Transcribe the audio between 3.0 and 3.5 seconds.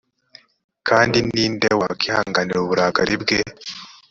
bwe